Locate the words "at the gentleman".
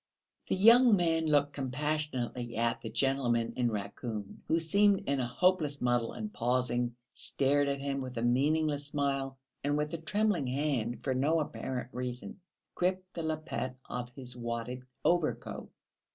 2.57-3.53